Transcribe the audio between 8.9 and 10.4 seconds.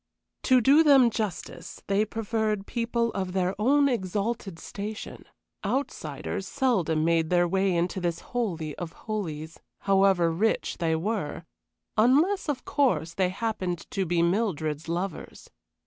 holies, however